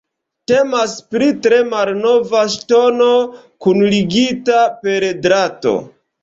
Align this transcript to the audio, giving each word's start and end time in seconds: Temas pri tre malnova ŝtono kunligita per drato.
Temas 0.51 0.93
pri 1.15 1.27
tre 1.45 1.59
malnova 1.73 2.41
ŝtono 2.53 3.11
kunligita 3.67 4.57
per 4.87 5.07
drato. 5.29 5.77